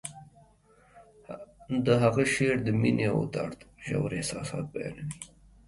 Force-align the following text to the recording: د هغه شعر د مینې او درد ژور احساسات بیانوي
د 1.85 1.87
هغه 2.03 2.23
شعر 2.33 2.57
د 2.63 2.69
مینې 2.81 3.05
او 3.13 3.21
درد 3.35 3.59
ژور 3.85 4.09
احساسات 4.19 4.65
بیانوي 4.73 5.05